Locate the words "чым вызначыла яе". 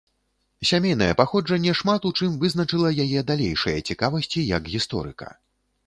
2.21-3.25